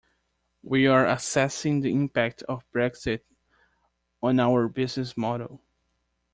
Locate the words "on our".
4.23-4.67